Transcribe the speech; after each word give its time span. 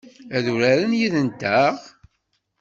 Ad 0.35 0.45
uraren 0.53 0.97
yid-nteɣ? 0.99 1.73